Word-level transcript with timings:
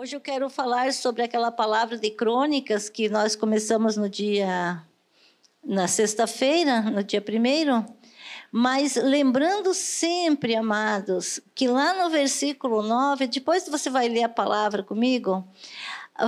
Hoje 0.00 0.16
eu 0.16 0.20
quero 0.22 0.48
falar 0.48 0.94
sobre 0.94 1.22
aquela 1.22 1.52
palavra 1.52 1.98
de 1.98 2.10
crônicas 2.10 2.88
que 2.88 3.10
nós 3.10 3.36
começamos 3.36 3.98
no 3.98 4.08
dia. 4.08 4.82
na 5.62 5.86
sexta-feira, 5.86 6.80
no 6.80 7.04
dia 7.04 7.20
primeiro. 7.20 7.84
Mas 8.50 8.96
lembrando 8.96 9.74
sempre, 9.74 10.56
amados, 10.56 11.38
que 11.54 11.68
lá 11.68 12.02
no 12.02 12.08
versículo 12.08 12.80
9, 12.80 13.26
depois 13.26 13.68
você 13.68 13.90
vai 13.90 14.08
ler 14.08 14.22
a 14.22 14.28
palavra 14.30 14.82
comigo, 14.82 15.46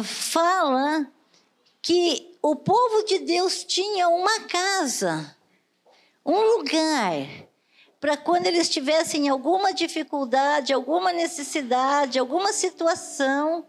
fala 0.04 1.10
que 1.80 2.36
o 2.42 2.54
povo 2.54 3.06
de 3.06 3.20
Deus 3.20 3.64
tinha 3.64 4.06
uma 4.06 4.40
casa, 4.40 5.34
um 6.26 6.58
lugar, 6.58 7.26
para 8.02 8.16
quando 8.16 8.48
eles 8.48 8.68
tivessem 8.68 9.28
alguma 9.28 9.72
dificuldade, 9.72 10.72
alguma 10.72 11.12
necessidade, 11.12 12.18
alguma 12.18 12.52
situação, 12.52 13.64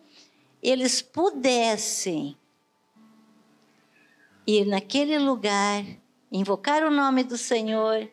eles 0.59 1.04
pudessem 1.04 2.36
ir 4.47 4.65
naquele 4.65 5.19
lugar, 5.19 5.86
invocar 6.32 6.82
o 6.83 6.89
nome 6.89 7.23
do 7.23 7.37
Senhor 7.37 8.09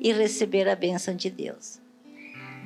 e 0.00 0.12
receber 0.12 0.68
a 0.68 0.76
bênção 0.76 1.16
de 1.16 1.28
Deus. 1.28 1.80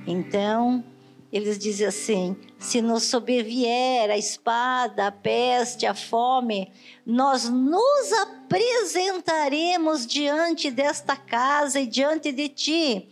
Então, 0.07 0.85
eles 1.33 1.59
dizem 1.59 1.87
assim: 1.87 2.37
se 2.59 2.81
nos 2.81 3.05
sobrevier 3.05 4.11
a 4.11 4.17
espada, 4.17 5.09
a 5.09 5.13
peste, 5.13 5.87
a 5.87 5.95
fome, 5.95 6.73
nós 7.05 7.49
nos 7.49 8.13
apresentaremos 8.13 10.07
diante 10.07 10.71
desta 10.71 11.17
casa 11.17 11.81
e 11.81 11.87
diante 11.87 12.33
de 12.33 12.49
ti, 12.49 13.09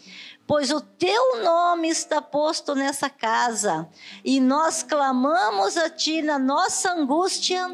pois 0.46 0.70
o 0.70 0.80
teu 0.80 1.42
nome 1.42 1.88
está 1.88 2.22
posto 2.22 2.74
nessa 2.74 3.10
casa, 3.10 3.88
e 4.24 4.40
nós 4.40 4.82
clamamos 4.82 5.76
a 5.76 5.90
ti 5.90 6.22
na 6.22 6.38
nossa 6.38 6.92
angústia, 6.92 7.68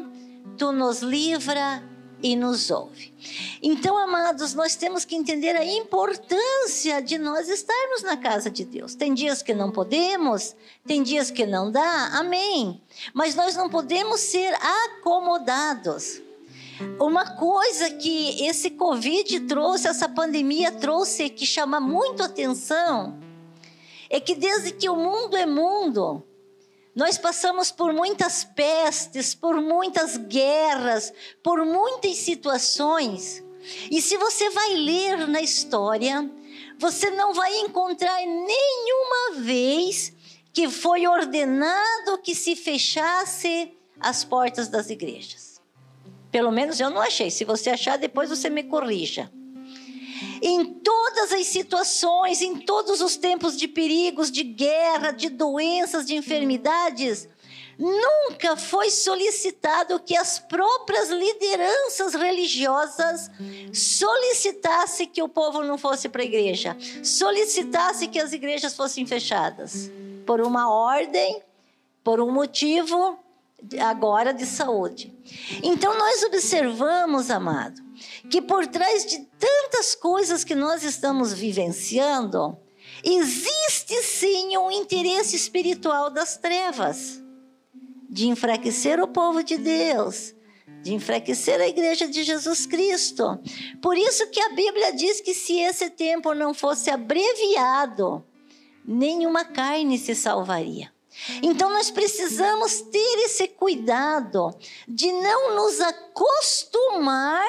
tu 0.57 0.71
nos 0.71 1.01
livra 1.01 1.92
e 2.23 2.35
nos 2.37 2.71
ouve. 2.71 3.13
Então, 3.61 3.97
amados, 3.97 4.53
nós 4.53 4.75
temos 4.75 5.03
que 5.03 5.15
entender 5.15 5.55
a 5.55 5.65
importância 5.65 7.01
de 7.01 7.17
nós 7.17 7.49
estarmos 7.49 8.01
na 8.01 8.15
casa 8.15 8.49
de 8.49 8.63
Deus. 8.63 8.95
Tem 8.95 9.13
dias 9.13 9.43
que 9.43 9.53
não 9.53 9.69
podemos, 9.69 10.55
tem 10.87 11.03
dias 11.03 11.29
que 11.29 11.45
não 11.45 11.69
dá, 11.69 12.07
amém. 12.13 12.81
Mas 13.13 13.35
nós 13.35 13.55
não 13.55 13.69
podemos 13.69 14.21
ser 14.21 14.53
acomodados. 14.55 16.21
Uma 16.99 17.35
coisa 17.35 17.91
que 17.91 18.45
esse 18.45 18.71
Covid 18.71 19.41
trouxe, 19.41 19.87
essa 19.87 20.07
pandemia 20.07 20.71
trouxe, 20.71 21.29
que 21.29 21.45
chama 21.45 21.79
muito 21.79 22.23
atenção, 22.23 23.19
é 24.09 24.19
que 24.19 24.33
desde 24.33 24.71
que 24.71 24.89
o 24.89 24.95
mundo 24.95 25.35
é 25.37 25.45
mundo, 25.45 26.23
nós 26.95 27.17
passamos 27.17 27.71
por 27.71 27.91
muitas 27.91 28.43
pestes, 28.43 29.33
por 29.33 29.59
muitas 29.59 30.17
guerras, 30.17 31.11
por 31.43 31.65
muitas 31.65 32.17
situações. 32.17 33.43
E 33.89 34.01
se 34.01 34.17
você 34.17 34.49
vai 34.51 34.75
ler 34.75 35.27
na 35.27 35.41
história, 35.41 36.29
você 36.77 37.09
não 37.09 37.33
vai 37.33 37.59
encontrar 37.59 38.19
nenhuma 38.25 39.41
vez 39.41 40.13
que 40.51 40.69
foi 40.69 41.07
ordenado 41.07 42.21
que 42.21 42.35
se 42.35 42.55
fechasse 42.55 43.75
as 43.99 44.23
portas 44.23 44.67
das 44.67 44.89
igrejas. 44.89 45.61
Pelo 46.31 46.51
menos 46.51 46.79
eu 46.79 46.89
não 46.89 47.01
achei. 47.01 47.31
Se 47.31 47.43
você 47.43 47.71
achar, 47.71 47.97
depois 47.97 48.29
você 48.29 48.49
me 48.49 48.63
corrija 48.63 49.31
em 50.45 50.65
todas 50.65 51.31
as 51.31 51.47
situações, 51.47 52.41
em 52.41 52.57
todos 52.57 52.99
os 52.99 53.15
tempos 53.15 53.55
de 53.55 53.65
perigos, 53.65 54.29
de 54.29 54.43
guerra, 54.43 55.11
de 55.11 55.29
doenças, 55.29 56.05
de 56.05 56.15
enfermidades, 56.15 57.29
nunca 57.79 58.57
foi 58.57 58.89
solicitado 58.89 60.01
que 60.01 60.17
as 60.17 60.39
próprias 60.39 61.09
lideranças 61.09 62.13
religiosas 62.13 63.31
solicitassem 63.73 65.07
que 65.07 65.23
o 65.23 65.29
povo 65.29 65.63
não 65.63 65.77
fosse 65.77 66.09
para 66.09 66.21
a 66.21 66.25
igreja, 66.25 66.75
solicitasse 67.01 68.09
que 68.09 68.19
as 68.19 68.33
igrejas 68.33 68.75
fossem 68.75 69.05
fechadas 69.05 69.89
por 70.25 70.41
uma 70.41 70.69
ordem, 70.69 71.41
por 72.03 72.19
um 72.19 72.31
motivo 72.31 73.17
agora 73.79 74.33
de 74.33 74.45
saúde. 74.45 75.13
Então 75.63 75.97
nós 75.97 76.21
observamos, 76.23 77.31
amado, 77.31 77.81
que 78.29 78.41
por 78.41 78.67
trás 78.67 79.05
de 79.05 79.19
tantas 79.39 79.95
coisas 79.95 80.43
que 80.43 80.55
nós 80.55 80.83
estamos 80.83 81.33
vivenciando, 81.33 82.57
existe 83.03 84.01
sim 84.03 84.57
um 84.57 84.71
interesse 84.71 85.35
espiritual 85.35 86.09
das 86.09 86.37
trevas 86.37 87.21
de 88.09 88.27
enfraquecer 88.27 89.01
o 89.01 89.07
povo 89.07 89.43
de 89.43 89.57
Deus, 89.57 90.35
de 90.83 90.93
enfraquecer 90.93 91.59
a 91.59 91.67
igreja 91.67 92.07
de 92.07 92.23
Jesus 92.23 92.65
Cristo. 92.65 93.39
Por 93.81 93.97
isso 93.97 94.29
que 94.29 94.39
a 94.39 94.49
Bíblia 94.49 94.93
diz 94.93 95.19
que 95.19 95.33
se 95.33 95.59
esse 95.59 95.89
tempo 95.89 96.33
não 96.33 96.53
fosse 96.53 96.91
abreviado, 96.91 98.23
nenhuma 98.85 99.43
carne 99.43 99.97
se 99.97 100.13
salvaria. 100.13 100.91
Então 101.41 101.69
nós 101.69 101.91
precisamos 101.91 102.81
ter 102.81 103.25
esse 103.25 103.47
cuidado 103.47 104.55
de 104.87 105.11
não 105.11 105.55
nos 105.55 105.79
acostumar 105.79 107.45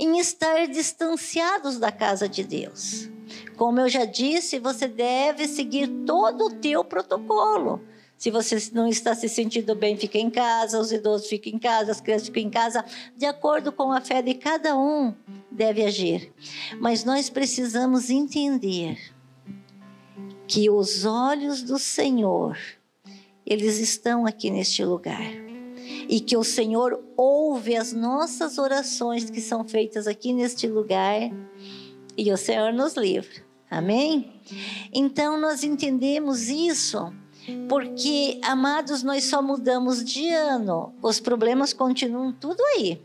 em 0.00 0.18
estar 0.18 0.66
distanciados 0.66 1.78
da 1.78 1.92
casa 1.92 2.26
de 2.26 2.42
Deus. 2.42 3.10
Como 3.54 3.78
eu 3.78 3.88
já 3.88 4.06
disse, 4.06 4.58
você 4.58 4.88
deve 4.88 5.46
seguir 5.46 5.86
todo 6.06 6.46
o 6.46 6.54
teu 6.54 6.82
protocolo. 6.82 7.82
Se 8.16 8.30
você 8.30 8.56
não 8.72 8.88
está 8.88 9.14
se 9.14 9.28
sentindo 9.28 9.74
bem, 9.74 9.98
fica 9.98 10.16
em 10.16 10.30
casa, 10.30 10.80
os 10.80 10.90
idosos 10.90 11.28
ficam 11.28 11.52
em 11.52 11.58
casa, 11.58 11.92
as 11.92 12.00
crianças 12.00 12.28
ficam 12.28 12.42
em 12.42 12.50
casa, 12.50 12.82
de 13.14 13.26
acordo 13.26 13.70
com 13.70 13.92
a 13.92 14.00
fé 14.00 14.22
de 14.22 14.32
cada 14.32 14.74
um, 14.74 15.14
deve 15.50 15.84
agir. 15.84 16.32
Mas 16.78 17.04
nós 17.04 17.28
precisamos 17.28 18.08
entender 18.08 18.98
que 20.46 20.70
os 20.70 21.04
olhos 21.04 21.62
do 21.62 21.78
Senhor, 21.78 22.56
eles 23.44 23.78
estão 23.78 24.24
aqui 24.24 24.50
neste 24.50 24.82
lugar 24.82 25.39
e 26.10 26.18
que 26.18 26.36
o 26.36 26.42
Senhor 26.42 27.00
ouve 27.16 27.76
as 27.76 27.92
nossas 27.92 28.58
orações 28.58 29.30
que 29.30 29.40
são 29.40 29.64
feitas 29.64 30.08
aqui 30.08 30.32
neste 30.32 30.66
lugar 30.66 31.30
e 32.18 32.32
o 32.32 32.36
Senhor 32.36 32.72
nos 32.72 32.96
livra. 32.96 33.44
Amém? 33.70 34.32
Então 34.92 35.38
nós 35.38 35.62
entendemos 35.62 36.48
isso 36.48 37.12
porque, 37.68 38.40
amados, 38.42 39.04
nós 39.04 39.22
só 39.24 39.40
mudamos 39.40 40.04
de 40.04 40.28
ano, 40.32 40.92
os 41.00 41.20
problemas 41.20 41.72
continuam 41.72 42.32
tudo 42.32 42.60
aí. 42.74 43.00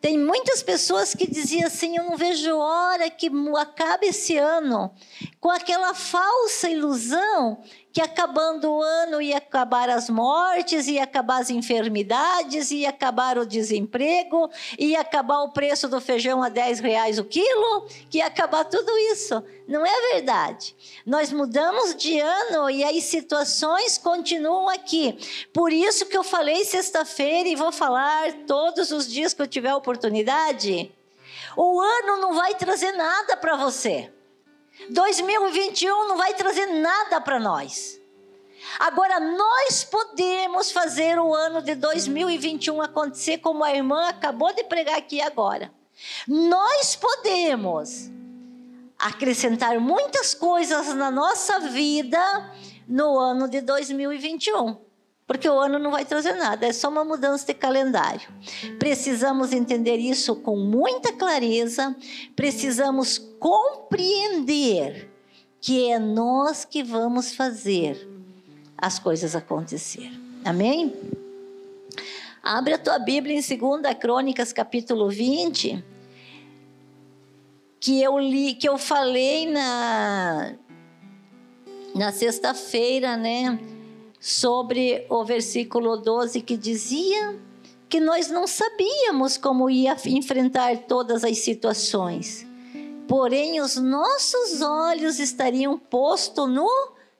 Tem 0.00 0.18
muitas 0.18 0.62
pessoas 0.62 1.14
que 1.14 1.28
diziam 1.28 1.66
assim: 1.66 1.96
Eu 1.96 2.04
não 2.04 2.16
vejo 2.16 2.56
hora 2.56 3.10
que 3.10 3.30
acabe 3.56 4.06
esse 4.06 4.36
ano, 4.36 4.92
com 5.40 5.50
aquela 5.50 5.94
falsa 5.94 6.68
ilusão 6.68 7.62
que 7.92 8.00
acabando 8.00 8.70
o 8.70 8.82
ano 8.82 9.20
ia 9.20 9.38
acabar 9.38 9.88
as 9.88 10.08
mortes, 10.10 10.86
ia 10.86 11.04
acabar 11.04 11.40
as 11.40 11.50
enfermidades, 11.50 12.70
ia 12.70 12.90
acabar 12.90 13.38
o 13.38 13.46
desemprego, 13.46 14.50
ia 14.78 15.00
acabar 15.00 15.40
o 15.40 15.50
preço 15.50 15.88
do 15.88 16.00
feijão 16.00 16.42
a 16.42 16.48
10 16.48 16.80
reais 16.80 17.18
o 17.18 17.24
quilo, 17.24 17.86
que 18.10 18.18
ia 18.18 18.26
acabar 18.26 18.64
tudo 18.64 18.96
isso. 19.12 19.42
Não 19.66 19.84
é 19.84 20.12
verdade. 20.12 20.76
Nós 21.04 21.32
mudamos 21.32 21.94
de 21.94 22.18
ano 22.18 22.70
e 22.70 22.84
as 22.84 23.04
situações 23.04 23.98
continuam 23.98 24.68
aqui. 24.68 25.16
Por 25.52 25.72
isso 25.72 26.06
que 26.06 26.16
eu 26.16 26.24
falei 26.24 26.64
sexta-feira 26.64 27.48
e 27.48 27.56
vou 27.56 27.72
falar 27.72 28.32
todos 28.46 28.90
os 28.90 29.08
dias 29.08 29.34
que 29.34 29.42
eu 29.42 29.46
tiver 29.46 29.74
oportunidade. 29.74 30.92
O 31.56 31.80
ano 31.80 32.20
não 32.20 32.34
vai 32.34 32.54
trazer 32.54 32.92
nada 32.92 33.36
para 33.36 33.56
você. 33.56 34.12
2021 34.90 36.08
não 36.08 36.16
vai 36.16 36.34
trazer 36.34 36.66
nada 36.66 37.20
para 37.20 37.38
nós. 37.38 37.98
Agora, 38.78 39.18
nós 39.18 39.84
podemos 39.84 40.70
fazer 40.70 41.18
o 41.18 41.34
ano 41.34 41.62
de 41.62 41.74
2021 41.74 42.80
acontecer 42.82 43.38
como 43.38 43.64
a 43.64 43.74
irmã 43.74 44.08
acabou 44.08 44.52
de 44.54 44.64
pregar 44.64 44.98
aqui 44.98 45.20
agora. 45.20 45.72
Nós 46.26 46.94
podemos 46.94 48.10
acrescentar 48.98 49.78
muitas 49.80 50.34
coisas 50.34 50.94
na 50.94 51.10
nossa 51.10 51.60
vida 51.60 52.20
no 52.86 53.18
ano 53.18 53.48
de 53.48 53.60
2021 53.60 54.88
porque 55.28 55.46
o 55.46 55.60
ano 55.60 55.78
não 55.78 55.90
vai 55.90 56.06
trazer 56.06 56.32
nada, 56.32 56.66
é 56.66 56.72
só 56.72 56.88
uma 56.88 57.04
mudança 57.04 57.44
de 57.44 57.52
calendário. 57.52 58.26
Precisamos 58.78 59.52
entender 59.52 59.98
isso 59.98 60.34
com 60.36 60.56
muita 60.56 61.12
clareza, 61.12 61.94
precisamos 62.34 63.18
compreender 63.38 65.10
que 65.60 65.90
é 65.90 65.98
nós 65.98 66.64
que 66.64 66.82
vamos 66.82 67.34
fazer 67.34 68.08
as 68.76 68.98
coisas 68.98 69.34
acontecer. 69.34 70.10
Amém? 70.44 70.94
Abre 72.42 72.74
a 72.74 72.78
tua 72.78 72.98
Bíblia 72.98 73.34
em 73.34 73.40
2 73.40 73.94
Crônicas, 74.00 74.52
capítulo 74.52 75.08
20, 75.08 75.84
que 77.80 78.02
eu 78.02 78.18
li, 78.18 78.54
que 78.54 78.68
eu 78.68 78.78
falei 78.78 79.46
na 79.50 80.54
na 81.94 82.12
sexta-feira, 82.12 83.16
né? 83.16 83.58
sobre 84.20 85.06
o 85.08 85.24
versículo 85.24 85.96
12 85.96 86.40
que 86.40 86.56
dizia 86.56 87.38
que 87.88 88.00
nós 88.00 88.28
não 88.28 88.46
sabíamos 88.46 89.36
como 89.36 89.70
ia 89.70 89.96
enfrentar 90.06 90.76
todas 90.78 91.24
as 91.24 91.38
situações. 91.38 92.46
Porém, 93.08 93.60
os 93.60 93.76
nossos 93.76 94.60
olhos 94.60 95.18
estariam 95.18 95.78
postos 95.78 96.48
no 96.48 96.68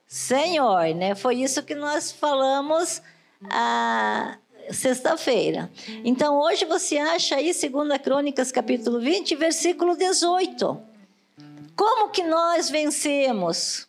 Senhor, 0.07 0.93
né? 0.95 1.15
Foi 1.15 1.41
isso 1.41 1.63
que 1.63 1.73
nós 1.73 2.11
falamos 2.11 3.01
a 3.49 4.37
sexta-feira. 4.71 5.69
Então, 6.05 6.39
hoje 6.39 6.63
você 6.65 6.97
acha 6.97 7.35
aí 7.35 7.51
2 7.51 8.01
Crônicas, 8.03 8.51
capítulo 8.51 8.99
20, 8.99 9.35
versículo 9.35 9.95
18. 9.97 10.79
Como 11.75 12.09
que 12.09 12.23
nós 12.23 12.69
vencemos? 12.69 13.87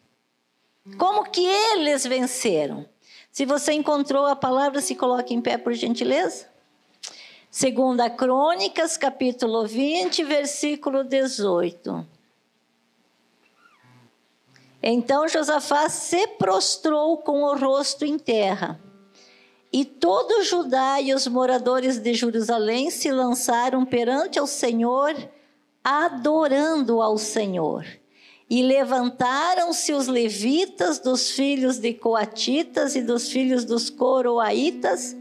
Como 0.97 1.25
que 1.25 1.44
eles 1.44 2.06
venceram? 2.06 2.88
Se 3.31 3.44
você 3.44 3.73
encontrou 3.73 4.26
a 4.26 4.35
palavra, 4.35 4.81
se 4.81 4.94
coloque 4.94 5.35
em 5.35 5.41
pé, 5.41 5.58
por 5.58 5.75
gentileza. 5.75 6.50
Segunda 7.50 8.08
Crônicas, 8.08 8.97
capítulo 8.97 9.67
20, 9.67 10.23
versículo 10.23 11.02
18. 11.02 12.06
Então 14.81 15.26
Josafá 15.26 15.88
se 15.88 16.29
prostrou 16.29 17.19
com 17.19 17.43
o 17.43 17.56
rosto 17.56 18.05
em 18.05 18.17
terra. 18.17 18.81
E 19.73 19.85
todo 19.85 20.44
Judá 20.44 21.00
e 21.00 21.12
os 21.12 21.26
moradores 21.26 21.99
de 21.99 22.14
Jerusalém 22.14 22.88
se 22.88 23.11
lançaram 23.11 23.85
perante 23.85 24.38
ao 24.38 24.47
Senhor, 24.47 25.12
adorando 25.82 27.02
ao 27.02 27.19
Senhor. 27.19 27.85
E 28.49 28.62
levantaram-se 28.62 29.93
os 29.93 30.06
levitas 30.06 31.00
dos 31.00 31.32
filhos 31.32 31.79
de 31.79 31.94
Coatitas 31.94 32.94
e 32.94 33.02
dos 33.02 33.29
filhos 33.29 33.64
dos 33.64 33.91
Coroaitas 33.91 35.17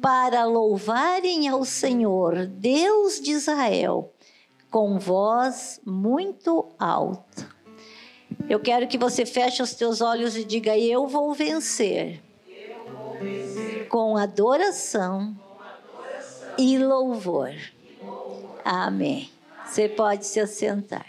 para 0.00 0.44
louvarem 0.44 1.48
ao 1.48 1.64
Senhor, 1.64 2.46
Deus 2.46 3.20
de 3.20 3.32
Israel, 3.32 4.12
com 4.70 4.98
voz 4.98 5.80
muito 5.84 6.68
alta. 6.78 7.48
Eu 8.48 8.60
quero 8.60 8.86
que 8.86 8.98
você 8.98 9.26
feche 9.26 9.62
os 9.62 9.74
teus 9.74 10.00
olhos 10.00 10.36
e 10.36 10.44
diga: 10.44 10.76
Eu 10.76 11.06
vou 11.06 11.34
vencer. 11.34 12.22
Com, 13.88 14.16
adoração. 14.16 15.36
E 16.56 16.78
louvor. 16.78 17.52
Amém. 18.64 19.30
Você 19.66 19.88
pode 19.88 20.26
se 20.26 20.40
assentar. 20.40 21.06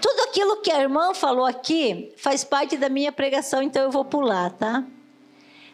Tudo 0.00 0.20
aquilo 0.22 0.60
que 0.60 0.70
a 0.70 0.80
irmã 0.80 1.14
falou 1.14 1.44
aqui 1.44 2.12
faz 2.16 2.42
parte 2.42 2.76
da 2.76 2.88
minha 2.88 3.12
pregação, 3.12 3.62
então 3.62 3.82
eu 3.82 3.90
vou 3.90 4.04
pular, 4.04 4.50
tá? 4.50 4.84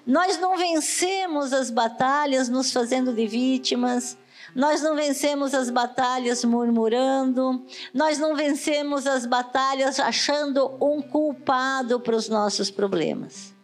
Nós 0.08 0.38
não 0.38 0.56
vencemos 0.56 1.52
as 1.52 1.70
batalhas 1.70 2.48
nos 2.48 2.72
fazendo 2.72 3.12
de 3.12 3.26
vítimas, 3.26 4.16
nós 4.54 4.80
não 4.80 4.96
vencemos 4.96 5.52
as 5.52 5.68
batalhas 5.68 6.42
murmurando, 6.46 7.62
nós 7.92 8.18
não 8.18 8.34
vencemos 8.34 9.06
as 9.06 9.26
batalhas 9.26 10.00
achando 10.00 10.78
um 10.80 11.02
culpado 11.02 12.00
para 12.00 12.16
os 12.16 12.26
nossos 12.26 12.70
problemas. 12.70 13.54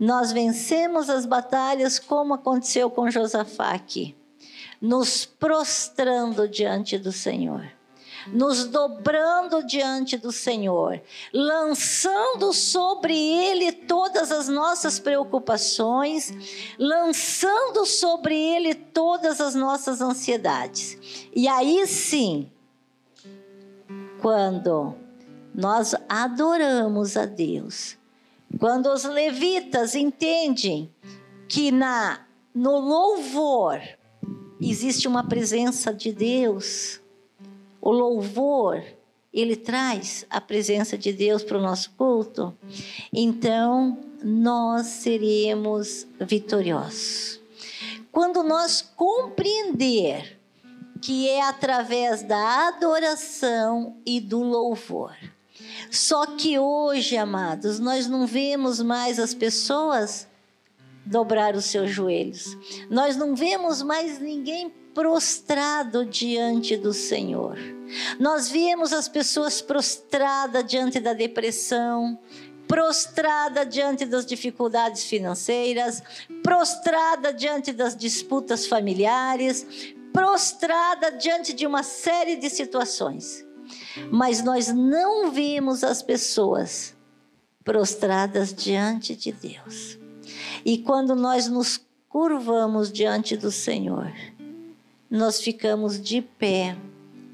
Nós 0.00 0.32
vencemos 0.32 1.10
as 1.10 1.26
batalhas 1.26 1.98
como 1.98 2.32
aconteceu 2.32 2.88
com 2.88 3.10
Josafá 3.10 3.72
aqui, 3.72 4.16
nos 4.80 5.26
prostrando 5.26 6.48
diante 6.48 6.96
do 6.96 7.12
Senhor 7.12 7.75
nos 8.32 8.66
dobrando 8.66 9.64
diante 9.64 10.16
do 10.16 10.32
Senhor, 10.32 11.00
lançando 11.32 12.52
sobre 12.52 13.16
Ele 13.16 13.72
todas 13.72 14.32
as 14.32 14.48
nossas 14.48 14.98
preocupações, 14.98 16.32
lançando 16.78 17.86
sobre 17.86 18.36
Ele 18.36 18.74
todas 18.74 19.40
as 19.40 19.54
nossas 19.54 20.00
ansiedades. 20.00 20.98
E 21.34 21.48
aí 21.48 21.86
sim, 21.86 22.50
quando 24.20 24.94
nós 25.54 25.94
adoramos 26.08 27.16
a 27.16 27.26
Deus, 27.26 27.96
quando 28.58 28.86
os 28.92 29.04
levitas 29.04 29.94
entendem 29.94 30.92
que 31.48 31.70
na 31.70 32.26
no 32.54 32.78
louvor 32.78 33.82
existe 34.58 35.06
uma 35.06 35.22
presença 35.22 35.92
de 35.92 36.10
Deus, 36.10 37.00
o 37.86 37.92
louvor, 37.92 38.82
ele 39.32 39.54
traz 39.54 40.26
a 40.28 40.40
presença 40.40 40.98
de 40.98 41.12
Deus 41.12 41.44
para 41.44 41.56
o 41.56 41.62
nosso 41.62 41.92
culto, 41.92 42.52
então 43.12 43.96
nós 44.20 44.86
seremos 44.86 46.04
vitoriosos. 46.18 47.40
Quando 48.10 48.42
nós 48.42 48.82
compreender 48.82 50.36
que 51.00 51.28
é 51.28 51.42
através 51.42 52.24
da 52.24 52.66
adoração 52.66 53.96
e 54.04 54.20
do 54.20 54.42
louvor. 54.42 55.14
Só 55.88 56.26
que 56.26 56.58
hoje, 56.58 57.16
amados, 57.16 57.78
nós 57.78 58.08
não 58.08 58.26
vemos 58.26 58.80
mais 58.80 59.20
as 59.20 59.32
pessoas 59.32 60.26
dobrar 61.06 61.54
os 61.54 61.66
seus 61.66 61.90
joelhos. 61.90 62.56
Nós 62.90 63.16
não 63.16 63.34
vemos 63.34 63.80
mais 63.80 64.18
ninguém 64.18 64.70
prostrado 64.92 66.04
diante 66.04 66.76
do 66.76 66.92
Senhor. 66.92 67.56
Nós 68.18 68.48
vimos 68.48 68.92
as 68.92 69.08
pessoas 69.08 69.60
prostradas 69.60 70.64
diante 70.64 70.98
da 70.98 71.12
depressão, 71.12 72.18
prostrada 72.66 73.64
diante 73.64 74.04
das 74.04 74.26
dificuldades 74.26 75.04
financeiras, 75.04 76.02
prostrada 76.42 77.32
diante 77.32 77.72
das 77.72 77.94
disputas 77.94 78.66
familiares, 78.66 79.94
prostrada 80.12 81.12
diante 81.12 81.52
de 81.52 81.66
uma 81.66 81.82
série 81.82 82.36
de 82.36 82.50
situações. 82.50 83.44
Mas 84.10 84.42
nós 84.42 84.68
não 84.68 85.30
vimos 85.30 85.84
as 85.84 86.02
pessoas 86.02 86.96
prostradas 87.62 88.54
diante 88.54 89.14
de 89.14 89.32
Deus. 89.32 90.05
E 90.66 90.78
quando 90.78 91.14
nós 91.14 91.46
nos 91.46 91.80
curvamos 92.08 92.90
diante 92.90 93.36
do 93.36 93.52
Senhor, 93.52 94.12
nós 95.08 95.40
ficamos 95.40 96.00
de 96.00 96.20
pé 96.20 96.76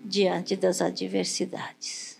diante 0.04 0.54
das 0.54 0.82
adversidades. 0.82 2.18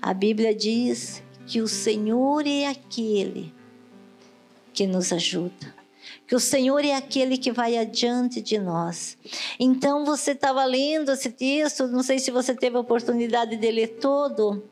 A 0.00 0.14
Bíblia 0.14 0.54
diz 0.54 1.24
que 1.48 1.60
o 1.60 1.66
Senhor 1.66 2.46
é 2.46 2.66
aquele 2.66 3.52
que 4.72 4.86
nos 4.86 5.12
ajuda, 5.12 5.74
que 6.24 6.36
o 6.36 6.40
Senhor 6.40 6.84
é 6.84 6.94
aquele 6.94 7.36
que 7.36 7.50
vai 7.50 7.76
adiante 7.76 8.40
de 8.40 8.60
nós. 8.60 9.18
Então 9.58 10.04
você 10.04 10.30
estava 10.30 10.64
lendo 10.64 11.10
esse 11.10 11.30
texto, 11.30 11.88
não 11.88 12.04
sei 12.04 12.20
se 12.20 12.30
você 12.30 12.54
teve 12.54 12.76
a 12.76 12.80
oportunidade 12.80 13.56
de 13.56 13.70
ler 13.72 13.98
todo, 13.98 14.62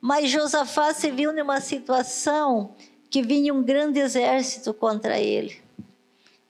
mas 0.00 0.30
Josafá 0.30 0.94
se 0.94 1.10
viu 1.10 1.32
numa 1.32 1.60
situação 1.60 2.72
que 3.14 3.22
vinha 3.22 3.54
um 3.54 3.62
grande 3.62 4.00
exército 4.00 4.74
contra 4.74 5.20
ele. 5.20 5.56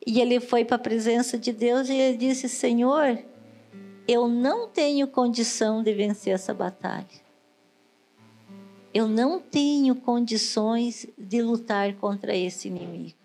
E 0.06 0.18
ele 0.18 0.40
foi 0.40 0.64
para 0.64 0.76
a 0.76 0.78
presença 0.78 1.37
de 1.37 1.52
Deus 1.52 1.90
e 1.90 1.92
ele 1.92 2.16
disse: 2.16 2.49
Senhor, 2.49 3.18
eu 4.09 4.26
não 4.26 4.66
tenho 4.66 5.06
condição 5.06 5.83
de 5.83 5.92
vencer 5.92 6.33
essa 6.33 6.54
batalha. 6.54 7.23
Eu 8.94 9.06
não 9.06 9.38
tenho 9.38 9.94
condições 9.94 11.06
de 11.18 11.42
lutar 11.42 11.92
contra 11.97 12.35
esse 12.35 12.68
inimigo. 12.68 13.18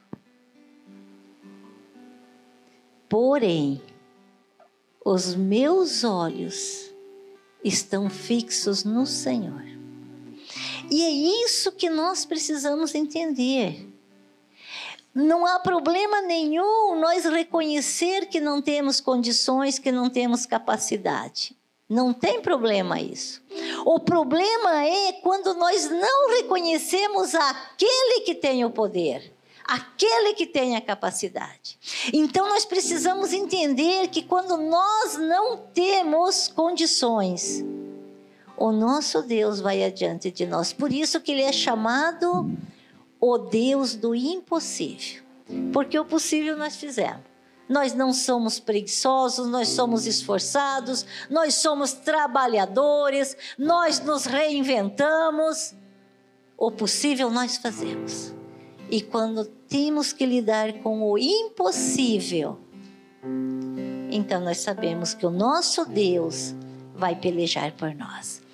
Porém, 3.08 3.81
os 5.05 5.34
meus 5.34 6.03
olhos 6.03 6.93
estão 7.63 8.10
fixos 8.10 8.84
no 8.84 9.05
Senhor. 9.05 9.78
E 10.91 11.03
é 11.03 11.10
isso 11.46 11.72
que 11.72 11.89
nós 11.89 12.25
precisamos 12.25 12.96
entender. 12.96 13.88
Não 15.13 15.46
há 15.46 15.60
problema 15.60 16.22
nenhum 16.22 17.00
nós 17.00 17.25
reconhecer 17.25 18.27
que 18.27 18.39
não 18.39 18.62
temos 18.62 19.00
condições, 19.00 19.77
que 19.77 19.91
não 19.91 20.10
temos 20.10 20.46
capacidade. 20.46 21.55
Não 21.88 22.13
tem 22.13 22.39
problema 22.39 23.01
isso. 23.01 23.41
O 23.84 24.00
problema 24.00 24.86
é 24.86 25.13
quando 25.13 25.55
nós 25.55 25.89
não 25.89 26.29
reconhecemos 26.29 27.34
aquele 27.34 28.22
que 28.22 28.36
tem 28.36 28.63
o 28.63 28.69
poder, 28.69 29.34
aquele 29.65 30.34
que 30.36 30.46
tem 30.46 30.75
a 30.75 30.81
capacidade. 30.81 31.79
Então 32.13 32.48
nós 32.48 32.63
precisamos 32.63 33.34
entender 33.34 34.08
que 34.10 34.22
quando 34.22 34.55
nós 34.58 35.17
não 35.17 35.58
temos 35.58 36.48
condições, 36.48 37.63
o 38.60 38.74
nosso 38.74 39.22
Deus 39.22 39.62
vai 39.62 39.84
adiante 39.84 40.30
de 40.30 40.46
nós. 40.46 40.74
Por 40.74 40.92
isso 40.92 41.22
que 41.22 41.32
ele 41.32 41.44
é 41.44 41.51
chamado 41.51 42.51
o 43.20 43.38
Deus 43.38 43.96
do 43.96 44.13
impossível. 44.13 45.24
Porque 45.72 45.98
o 45.98 46.04
possível 46.04 46.58
nós 46.58 46.75
fizemos. 46.75 47.22
Nós 47.70 47.94
não 47.94 48.12
somos 48.12 48.60
preguiçosos, 48.60 49.48
nós 49.48 49.70
somos 49.70 50.06
esforçados, 50.06 51.06
nós 51.30 51.56
somos 51.56 51.94
trabalhadores, 51.94 53.38
nós 53.58 54.01
nos 54.01 54.25
reinventamos. 54.25 55.74
O 56.58 56.70
possível 56.70 57.30
nós 57.32 57.58
fazemos. 57.58 58.34
E 58.92 59.01
quando 59.01 59.46
temos 59.46 60.12
que 60.12 60.25
lidar 60.25 60.74
com 60.82 61.01
o 61.10 61.18
impossível, 61.18 62.60
então 64.12 64.42
nós 64.42 64.58
sabemos 64.58 65.13
que 65.13 65.25
o 65.25 65.32
nosso 65.32 65.86
Deus 65.86 66.54
vai 66.94 67.16
pelejar 67.16 67.72
por 67.74 67.96
nós. 67.96 68.49